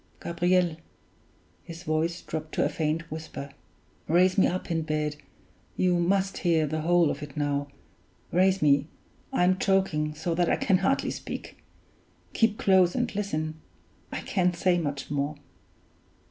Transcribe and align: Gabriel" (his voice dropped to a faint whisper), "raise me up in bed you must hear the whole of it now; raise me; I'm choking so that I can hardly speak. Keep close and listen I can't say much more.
Gabriel" 0.19 0.77
(his 1.63 1.83
voice 1.83 2.21
dropped 2.23 2.55
to 2.55 2.65
a 2.65 2.69
faint 2.69 3.11
whisper), 3.11 3.51
"raise 4.07 4.35
me 4.35 4.47
up 4.47 4.71
in 4.71 4.81
bed 4.81 5.15
you 5.77 5.95
must 5.99 6.39
hear 6.39 6.65
the 6.65 6.81
whole 6.81 7.11
of 7.11 7.21
it 7.21 7.37
now; 7.37 7.67
raise 8.31 8.63
me; 8.63 8.87
I'm 9.31 9.59
choking 9.59 10.15
so 10.15 10.33
that 10.33 10.49
I 10.49 10.55
can 10.55 10.79
hardly 10.79 11.11
speak. 11.11 11.63
Keep 12.33 12.57
close 12.57 12.95
and 12.95 13.13
listen 13.15 13.61
I 14.11 14.21
can't 14.21 14.55
say 14.55 14.79
much 14.79 15.11
more. 15.11 15.35